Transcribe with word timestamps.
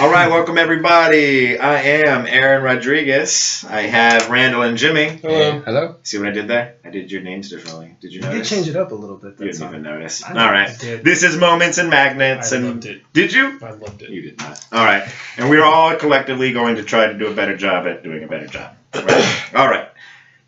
All 0.00 0.10
right, 0.10 0.30
welcome 0.30 0.56
everybody. 0.56 1.58
I 1.58 1.82
am 1.82 2.26
Aaron 2.26 2.62
Rodriguez. 2.62 3.62
I 3.68 3.82
have 3.82 4.30
Randall 4.30 4.62
and 4.62 4.78
Jimmy. 4.78 5.08
Hello. 5.08 5.60
Hello. 5.60 5.96
See 6.04 6.16
what 6.16 6.28
I 6.28 6.30
did 6.30 6.48
there? 6.48 6.76
I 6.82 6.88
did 6.88 7.12
your 7.12 7.20
names 7.20 7.50
differently. 7.50 7.96
Did 8.00 8.14
you 8.14 8.22
notice? 8.22 8.34
You 8.34 8.42
did 8.42 8.48
change 8.48 8.68
it 8.74 8.76
up 8.80 8.92
a 8.92 8.94
little 8.94 9.18
bit. 9.18 9.38
You 9.38 9.52
didn't 9.52 9.60
all. 9.60 9.68
even 9.68 9.82
notice. 9.82 10.24
I 10.24 10.30
All 10.30 10.50
right. 10.50 10.74
did. 10.78 11.04
This 11.04 11.22
is 11.22 11.36
Moments 11.36 11.76
and 11.76 11.90
Magnets. 11.90 12.50
I 12.50 12.56
and 12.56 12.66
loved 12.66 12.86
it. 12.86 13.02
Did 13.12 13.34
you? 13.34 13.58
I 13.62 13.72
loved 13.72 14.00
it. 14.00 14.08
You 14.08 14.22
did 14.22 14.38
not. 14.38 14.66
All 14.72 14.82
right. 14.82 15.06
And 15.36 15.50
we're 15.50 15.64
all 15.64 15.94
collectively 15.96 16.54
going 16.54 16.76
to 16.76 16.82
try 16.82 17.08
to 17.08 17.18
do 17.18 17.26
a 17.26 17.34
better 17.34 17.56
job 17.56 17.86
at 17.86 18.02
doing 18.02 18.24
a 18.24 18.26
better 18.26 18.46
job. 18.46 18.74
Right? 18.94 19.54
all 19.54 19.68
right. 19.68 19.90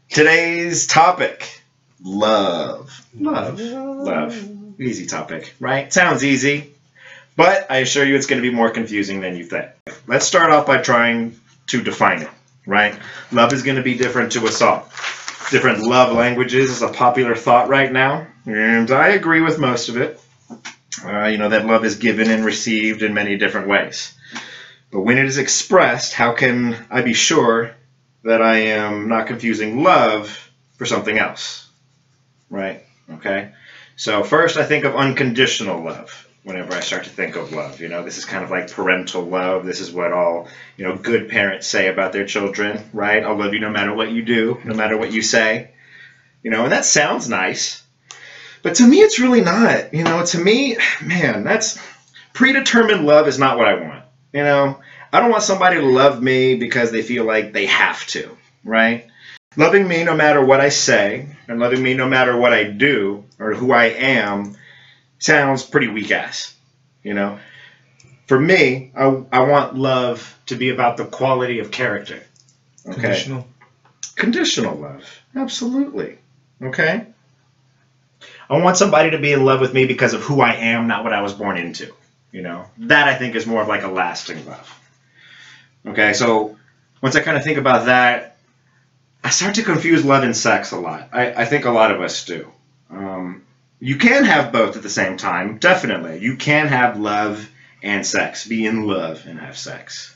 Today's 0.08 0.86
topic 0.86 1.62
love. 2.02 3.04
Love. 3.18 3.60
Love. 3.60 4.80
Easy 4.80 5.04
topic, 5.04 5.54
right? 5.60 5.92
Sounds 5.92 6.24
easy. 6.24 6.72
But 7.36 7.70
I 7.70 7.78
assure 7.78 8.04
you 8.04 8.14
it's 8.14 8.26
going 8.26 8.42
to 8.42 8.48
be 8.48 8.54
more 8.54 8.70
confusing 8.70 9.20
than 9.20 9.36
you 9.36 9.44
think. 9.44 9.70
Let's 10.06 10.26
start 10.26 10.50
off 10.50 10.66
by 10.66 10.78
trying 10.78 11.40
to 11.68 11.82
define 11.82 12.22
it, 12.22 12.30
right? 12.66 12.98
Love 13.30 13.52
is 13.52 13.62
going 13.62 13.76
to 13.76 13.82
be 13.82 13.96
different 13.96 14.32
to 14.32 14.46
us 14.46 14.60
all. 14.60 14.88
Different 15.50 15.80
love 15.80 16.14
languages 16.14 16.70
is 16.70 16.82
a 16.82 16.88
popular 16.88 17.34
thought 17.34 17.68
right 17.68 17.90
now, 17.90 18.26
and 18.46 18.90
I 18.90 19.08
agree 19.08 19.40
with 19.40 19.58
most 19.58 19.88
of 19.88 19.96
it. 19.96 20.20
Uh, 21.04 21.26
you 21.26 21.38
know, 21.38 21.48
that 21.48 21.66
love 21.66 21.84
is 21.84 21.96
given 21.96 22.30
and 22.30 22.44
received 22.44 23.02
in 23.02 23.14
many 23.14 23.36
different 23.36 23.66
ways. 23.66 24.14
But 24.90 25.00
when 25.00 25.18
it 25.18 25.24
is 25.24 25.38
expressed, 25.38 26.12
how 26.12 26.34
can 26.34 26.76
I 26.90 27.00
be 27.00 27.14
sure 27.14 27.74
that 28.24 28.42
I 28.42 28.58
am 28.58 29.08
not 29.08 29.26
confusing 29.26 29.82
love 29.82 30.50
for 30.76 30.84
something 30.84 31.18
else? 31.18 31.66
Right? 32.50 32.84
Okay? 33.10 33.52
So, 33.96 34.22
first, 34.22 34.58
I 34.58 34.64
think 34.64 34.84
of 34.84 34.94
unconditional 34.94 35.82
love 35.82 36.28
whenever 36.44 36.74
I 36.74 36.80
start 36.80 37.04
to 37.04 37.10
think 37.10 37.36
of 37.36 37.52
love. 37.52 37.80
You 37.80 37.88
know, 37.88 38.02
this 38.02 38.18
is 38.18 38.24
kind 38.24 38.42
of 38.42 38.50
like 38.50 38.70
parental 38.70 39.22
love. 39.22 39.64
This 39.64 39.80
is 39.80 39.92
what 39.92 40.12
all, 40.12 40.48
you 40.76 40.84
know, 40.84 40.96
good 40.96 41.28
parents 41.28 41.66
say 41.66 41.88
about 41.88 42.12
their 42.12 42.26
children, 42.26 42.82
right? 42.92 43.22
I'll 43.22 43.38
love 43.38 43.54
you 43.54 43.60
no 43.60 43.70
matter 43.70 43.94
what 43.94 44.10
you 44.10 44.22
do, 44.22 44.60
no 44.64 44.74
matter 44.74 44.96
what 44.96 45.12
you 45.12 45.22
say. 45.22 45.70
You 46.42 46.50
know, 46.50 46.64
and 46.64 46.72
that 46.72 46.84
sounds 46.84 47.28
nice. 47.28 47.82
But 48.62 48.76
to 48.76 48.86
me, 48.86 49.00
it's 49.00 49.20
really 49.20 49.40
not. 49.40 49.94
You 49.94 50.04
know, 50.04 50.24
to 50.26 50.38
me, 50.38 50.76
man, 51.02 51.44
that's 51.44 51.78
predetermined 52.32 53.06
love 53.06 53.28
is 53.28 53.38
not 53.38 53.58
what 53.58 53.68
I 53.68 53.74
want. 53.74 54.04
You 54.32 54.42
know, 54.42 54.80
I 55.12 55.20
don't 55.20 55.30
want 55.30 55.42
somebody 55.42 55.76
to 55.76 55.86
love 55.86 56.22
me 56.22 56.56
because 56.56 56.90
they 56.90 57.02
feel 57.02 57.24
like 57.24 57.52
they 57.52 57.66
have 57.66 58.04
to, 58.08 58.36
right? 58.64 59.08
Loving 59.56 59.86
me 59.86 60.02
no 60.02 60.16
matter 60.16 60.42
what 60.42 60.60
I 60.60 60.70
say, 60.70 61.28
and 61.46 61.60
loving 61.60 61.82
me 61.82 61.94
no 61.94 62.08
matter 62.08 62.36
what 62.36 62.54
I 62.54 62.64
do 62.64 63.24
or 63.38 63.52
who 63.52 63.72
I 63.72 63.86
am 63.86 64.56
sounds 65.22 65.62
pretty 65.62 65.88
weak 65.88 66.10
ass. 66.10 66.54
You 67.02 67.14
know, 67.14 67.38
for 68.26 68.38
me, 68.38 68.92
I, 68.96 69.24
I 69.32 69.40
want 69.40 69.76
love 69.76 70.38
to 70.46 70.56
be 70.56 70.70
about 70.70 70.96
the 70.96 71.04
quality 71.04 71.58
of 71.58 71.70
character. 71.70 72.22
Okay. 72.86 73.00
Conditional. 73.00 73.46
Conditional 74.16 74.76
love. 74.76 75.04
Absolutely. 75.34 76.18
Okay. 76.62 77.06
I 78.48 78.58
want 78.58 78.76
somebody 78.76 79.10
to 79.10 79.18
be 79.18 79.32
in 79.32 79.44
love 79.44 79.60
with 79.60 79.72
me 79.72 79.86
because 79.86 80.14
of 80.14 80.22
who 80.22 80.40
I 80.40 80.54
am, 80.54 80.86
not 80.86 81.04
what 81.04 81.12
I 81.12 81.22
was 81.22 81.32
born 81.32 81.56
into. 81.56 81.92
You 82.30 82.42
know, 82.42 82.66
that 82.78 83.08
I 83.08 83.14
think 83.14 83.34
is 83.34 83.46
more 83.46 83.62
of 83.62 83.68
like 83.68 83.82
a 83.82 83.88
lasting 83.88 84.46
love. 84.46 84.80
Okay, 85.86 86.12
so 86.12 86.56
once 87.02 87.16
I 87.16 87.20
kind 87.20 87.36
of 87.36 87.44
think 87.44 87.58
about 87.58 87.86
that, 87.86 88.38
I 89.24 89.30
start 89.30 89.56
to 89.56 89.62
confuse 89.62 90.04
love 90.04 90.24
and 90.24 90.36
sex 90.36 90.72
a 90.72 90.78
lot. 90.78 91.08
I, 91.12 91.32
I 91.32 91.44
think 91.44 91.64
a 91.64 91.70
lot 91.70 91.90
of 91.90 92.00
us 92.00 92.24
do. 92.24 92.50
Um, 92.90 93.42
you 93.82 93.96
can 93.96 94.22
have 94.22 94.52
both 94.52 94.76
at 94.76 94.84
the 94.84 94.88
same 94.88 95.16
time, 95.16 95.58
definitely. 95.58 96.20
You 96.20 96.36
can 96.36 96.68
have 96.68 97.00
love 97.00 97.50
and 97.82 98.06
sex, 98.06 98.46
be 98.46 98.64
in 98.64 98.86
love 98.86 99.26
and 99.26 99.40
have 99.40 99.58
sex. 99.58 100.14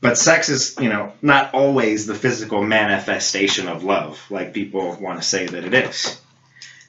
But 0.00 0.18
sex 0.18 0.48
is, 0.48 0.74
you 0.80 0.88
know, 0.88 1.12
not 1.22 1.54
always 1.54 2.04
the 2.04 2.16
physical 2.16 2.64
manifestation 2.64 3.68
of 3.68 3.84
love, 3.84 4.20
like 4.28 4.54
people 4.54 4.96
want 5.00 5.22
to 5.22 5.28
say 5.28 5.46
that 5.46 5.64
it 5.64 5.72
is. 5.72 6.20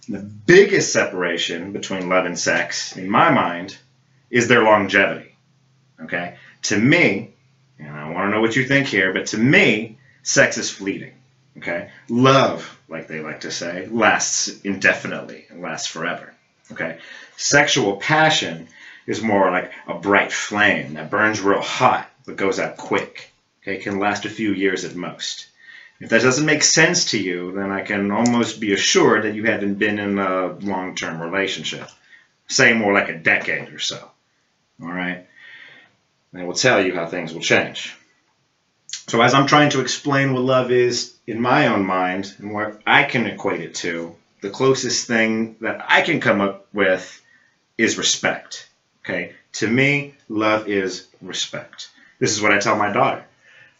The 0.09 0.17
biggest 0.17 0.91
separation 0.91 1.71
between 1.71 2.09
love 2.09 2.25
and 2.25 2.39
sex, 2.39 2.97
in 2.97 3.07
my 3.07 3.29
mind, 3.29 3.77
is 4.31 4.47
their 4.47 4.63
longevity. 4.63 5.35
Okay? 6.01 6.37
To 6.63 6.79
me, 6.79 7.35
and 7.77 7.95
I 7.95 8.09
want 8.09 8.25
to 8.25 8.31
know 8.31 8.41
what 8.41 8.55
you 8.55 8.65
think 8.65 8.87
here, 8.87 9.13
but 9.13 9.27
to 9.27 9.37
me, 9.37 9.99
sex 10.23 10.57
is 10.57 10.71
fleeting. 10.71 11.13
Okay? 11.57 11.89
Love, 12.09 12.79
like 12.87 13.07
they 13.07 13.19
like 13.19 13.41
to 13.41 13.51
say, 13.51 13.87
lasts 13.87 14.61
indefinitely 14.61 15.45
and 15.49 15.61
lasts 15.61 15.87
forever. 15.87 16.33
Okay? 16.71 16.99
Sexual 17.37 17.97
passion 17.97 18.67
is 19.05 19.21
more 19.21 19.51
like 19.51 19.71
a 19.87 19.95
bright 19.95 20.31
flame 20.31 20.93
that 20.93 21.09
burns 21.09 21.41
real 21.41 21.61
hot 21.61 22.09
but 22.25 22.35
goes 22.35 22.59
out 22.59 22.77
quick. 22.77 23.31
Okay? 23.61 23.77
Can 23.77 23.99
last 23.99 24.25
a 24.25 24.29
few 24.29 24.53
years 24.53 24.85
at 24.85 24.95
most. 24.95 25.47
If 25.99 26.09
that 26.09 26.23
doesn't 26.23 26.45
make 26.45 26.63
sense 26.63 27.11
to 27.11 27.21
you, 27.21 27.51
then 27.51 27.71
I 27.71 27.81
can 27.81 28.09
almost 28.09 28.59
be 28.59 28.73
assured 28.73 29.23
that 29.23 29.35
you 29.35 29.43
haven't 29.43 29.75
been 29.75 29.99
in 29.99 30.17
a 30.17 30.47
long 30.47 30.95
term 30.95 31.21
relationship. 31.21 31.87
Say 32.47 32.73
more 32.73 32.91
like 32.91 33.09
a 33.09 33.17
decade 33.17 33.71
or 33.71 33.79
so. 33.79 34.09
All 34.81 34.91
right? 34.91 35.27
And 36.33 36.41
I 36.41 36.45
will 36.45 36.55
tell 36.55 36.83
you 36.83 36.95
how 36.95 37.05
things 37.05 37.33
will 37.33 37.41
change. 37.41 37.95
So, 39.07 39.21
as 39.21 39.33
I'm 39.33 39.47
trying 39.47 39.71
to 39.71 39.81
explain 39.81 40.33
what 40.33 40.43
love 40.43 40.71
is 40.71 41.13
in 41.27 41.41
my 41.41 41.67
own 41.67 41.85
mind 41.85 42.33
and 42.37 42.53
what 42.53 42.81
I 42.85 43.03
can 43.03 43.25
equate 43.25 43.61
it 43.61 43.75
to, 43.75 44.15
the 44.41 44.49
closest 44.49 45.07
thing 45.07 45.57
that 45.61 45.85
I 45.87 46.01
can 46.01 46.19
come 46.19 46.39
up 46.39 46.67
with 46.73 47.21
is 47.77 47.97
respect. 47.97 48.69
Okay? 49.03 49.33
To 49.53 49.67
me, 49.67 50.15
love 50.29 50.67
is 50.67 51.07
respect. 51.21 51.89
This 52.19 52.31
is 52.31 52.41
what 52.41 52.51
I 52.51 52.59
tell 52.59 52.77
my 52.77 52.91
daughter. 52.91 53.25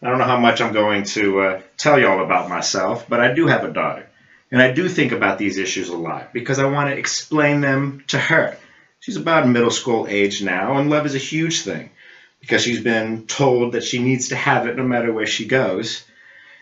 I 0.02 0.09
don't 0.09 0.18
know 0.18 0.26
how 0.26 0.40
much 0.40 0.59
I'm 0.59 0.74
going 0.74 1.04
to 1.04 1.42
uh, 1.42 1.62
tell 1.78 2.00
y'all 2.00 2.26
about 2.26 2.50
myself, 2.50 3.08
but 3.08 3.22
I 3.22 3.34
do 3.34 3.48
have 3.48 3.64
a 3.64 3.72
daughter. 3.72 4.08
And 4.52 4.62
I 4.62 4.74
do 4.74 4.90
think 4.90 5.12
about 5.12 5.38
these 5.38 5.58
issues 5.58 5.90
a 5.90 5.96
lot 5.96 6.34
because 6.34 6.59
I 6.59 6.66
want 6.66 6.90
to 6.90 6.98
explain 6.98 7.62
them 7.62 8.03
to 8.08 8.18
her. 8.18 8.58
She's 9.00 9.18
about 9.18 9.48
middle 9.48 9.72
school 9.72 10.08
age 10.09 10.44
now, 10.44 10.78
and 10.78 10.90
love 10.90 11.06
is 11.06 11.16
a 11.16 11.20
huge 11.20 11.62
thing 11.62 11.92
because 12.41 12.63
she's 12.63 12.81
been 12.81 13.28
told 13.28 13.74
that 13.74 13.84
she 13.84 14.00
needs 14.00 14.29
to 14.29 14.35
have 14.35 14.68
it 14.68 14.75
no 14.75 14.84
matter 14.84 15.13
where 15.13 15.28
she 15.28 15.46
goes. 15.46 16.03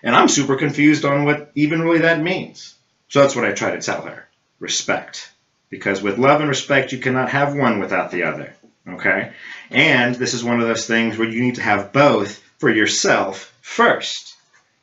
And 0.03 0.16
I'm 0.16 0.28
super 0.28 0.56
confused 0.56 1.06
on 1.06 1.25
what 1.25 1.51
even 1.56 1.81
really 1.81 2.00
that 2.00 2.22
means. 2.22 2.75
So 3.07 3.22
that's 3.22 3.35
what 3.35 3.45
I 3.45 3.53
try 3.53 3.72
to 3.72 3.81
tell 3.81 4.03
her 4.03 4.28
respect. 4.59 5.31
Because 5.69 6.01
with 6.01 6.17
love 6.17 6.41
and 6.41 6.50
respect, 6.50 6.91
you 6.91 7.00
cannot 7.00 7.29
have 7.29 7.56
one 7.56 7.79
without 7.79 8.12
the 8.12 8.23
other. 8.23 8.53
Okay? 8.88 9.31
And 9.72 10.16
this 10.16 10.34
is 10.34 10.44
one 10.44 10.59
of 10.59 10.67
those 10.67 10.85
things 10.85 11.17
where 11.17 11.28
you 11.28 11.41
need 11.41 11.56
to 11.56 11.62
have 11.62 11.94
both 11.94 12.41
for 12.57 12.69
yourself 12.69 13.53
first. 13.61 14.35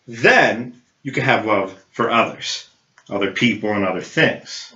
Then 0.08 0.80
you 1.02 1.12
can 1.12 1.24
have 1.24 1.46
love 1.46 1.76
for 1.90 2.10
others, 2.10 2.68
other 3.10 3.32
people, 3.32 3.72
and 3.72 3.84
other 3.84 4.00
things. 4.00 4.74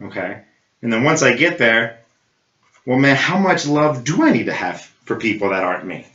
Okay? 0.00 0.42
And 0.80 0.92
then 0.92 1.04
once 1.04 1.22
I 1.22 1.34
get 1.34 1.58
there, 1.58 2.01
well, 2.86 2.98
man, 2.98 3.16
how 3.16 3.38
much 3.38 3.66
love 3.66 4.04
do 4.04 4.22
I 4.22 4.32
need 4.32 4.46
to 4.46 4.52
have 4.52 4.80
for 5.04 5.16
people 5.16 5.50
that 5.50 5.64
aren't 5.64 5.86
me? 5.86 6.06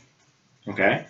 Okay? 0.68 1.04
I 1.04 1.06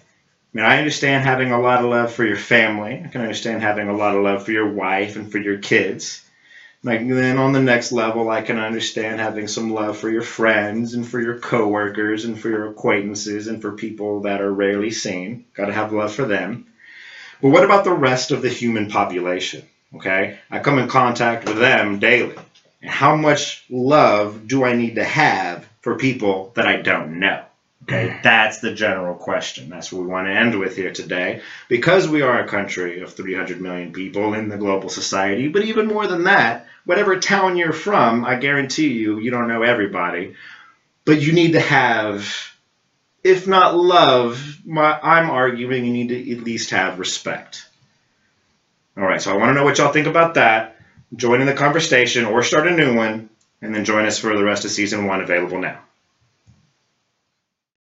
mean, 0.52 0.64
I 0.64 0.78
understand 0.78 1.24
having 1.24 1.52
a 1.52 1.60
lot 1.60 1.82
of 1.82 1.90
love 1.90 2.12
for 2.12 2.24
your 2.24 2.36
family. 2.36 3.02
I 3.04 3.08
can 3.08 3.20
understand 3.20 3.62
having 3.62 3.88
a 3.88 3.96
lot 3.96 4.16
of 4.16 4.22
love 4.22 4.44
for 4.44 4.52
your 4.52 4.68
wife 4.68 5.16
and 5.16 5.30
for 5.30 5.38
your 5.38 5.58
kids. 5.58 6.24
Like 6.84 7.06
then 7.08 7.38
on 7.38 7.52
the 7.52 7.60
next 7.60 7.90
level, 7.90 8.30
I 8.30 8.40
can 8.40 8.58
understand 8.58 9.18
having 9.18 9.48
some 9.48 9.70
love 9.70 9.98
for 9.98 10.08
your 10.08 10.22
friends 10.22 10.94
and 10.94 11.06
for 11.06 11.20
your 11.20 11.38
coworkers 11.38 12.24
and 12.24 12.38
for 12.38 12.48
your 12.48 12.68
acquaintances 12.68 13.48
and 13.48 13.60
for 13.60 13.72
people 13.72 14.22
that 14.22 14.40
are 14.40 14.52
rarely 14.52 14.92
seen. 14.92 15.44
Got 15.54 15.66
to 15.66 15.72
have 15.72 15.92
love 15.92 16.14
for 16.14 16.24
them. 16.24 16.66
But 17.42 17.50
what 17.50 17.64
about 17.64 17.84
the 17.84 17.92
rest 17.92 18.30
of 18.30 18.42
the 18.42 18.48
human 18.48 18.88
population? 18.88 19.62
Okay, 19.94 20.36
I 20.50 20.60
come 20.60 20.78
in 20.78 20.88
contact 20.88 21.46
with 21.46 21.58
them 21.58 21.98
daily. 21.98 22.36
And 22.82 22.90
how 22.90 23.16
much 23.16 23.64
love 23.68 24.46
do 24.46 24.64
I 24.64 24.74
need 24.74 24.96
to 24.96 25.04
have 25.04 25.68
for 25.80 25.96
people 25.96 26.52
that 26.54 26.66
I 26.66 26.76
don't 26.76 27.18
know? 27.18 27.44
Okay, 27.84 28.08
mm. 28.08 28.22
that's 28.22 28.58
the 28.58 28.74
general 28.74 29.14
question. 29.14 29.70
That's 29.70 29.90
what 29.90 30.02
we 30.02 30.08
want 30.08 30.26
to 30.26 30.32
end 30.32 30.58
with 30.58 30.76
here 30.76 30.92
today. 30.92 31.42
Because 31.68 32.06
we 32.06 32.22
are 32.22 32.40
a 32.40 32.48
country 32.48 33.00
of 33.00 33.14
300 33.14 33.60
million 33.60 33.92
people 33.92 34.34
in 34.34 34.48
the 34.48 34.58
global 34.58 34.90
society, 34.90 35.48
but 35.48 35.64
even 35.64 35.86
more 35.86 36.06
than 36.06 36.24
that, 36.24 36.66
whatever 36.84 37.18
town 37.18 37.56
you're 37.56 37.72
from, 37.72 38.24
I 38.24 38.36
guarantee 38.36 38.88
you, 38.88 39.18
you 39.18 39.30
don't 39.30 39.48
know 39.48 39.62
everybody. 39.62 40.34
But 41.04 41.22
you 41.22 41.32
need 41.32 41.52
to 41.52 41.60
have, 41.60 42.30
if 43.24 43.46
not 43.46 43.76
love, 43.76 44.58
my, 44.66 44.98
I'm 45.00 45.30
arguing 45.30 45.86
you 45.86 45.92
need 45.92 46.08
to 46.08 46.32
at 46.36 46.44
least 46.44 46.70
have 46.70 46.98
respect. 46.98 47.66
All 48.98 49.04
right, 49.04 49.22
so 49.22 49.32
I 49.32 49.36
want 49.36 49.50
to 49.50 49.54
know 49.54 49.64
what 49.64 49.78
y'all 49.78 49.92
think 49.92 50.06
about 50.06 50.34
that. 50.34 50.77
Join 51.14 51.40
in 51.40 51.46
the 51.46 51.54
conversation 51.54 52.26
or 52.26 52.42
start 52.42 52.66
a 52.66 52.76
new 52.76 52.94
one, 52.94 53.30
and 53.62 53.74
then 53.74 53.84
join 53.84 54.04
us 54.04 54.18
for 54.18 54.36
the 54.36 54.44
rest 54.44 54.64
of 54.64 54.70
season 54.70 55.06
one 55.06 55.20
available 55.20 55.58
now. 55.58 55.82